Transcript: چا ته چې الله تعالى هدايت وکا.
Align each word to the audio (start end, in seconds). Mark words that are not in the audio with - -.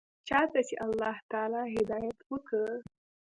چا 0.27 0.39
ته 0.51 0.59
چې 0.67 0.75
الله 0.85 1.15
تعالى 1.31 1.61
هدايت 1.75 2.17
وکا. 2.31 2.63